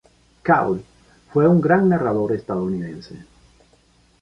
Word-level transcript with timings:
Cable 0.47 0.81
fue 1.31 1.47
un 1.47 1.61
gran 1.61 1.87
narrador 1.89 2.31
estadounidense. 2.33 3.23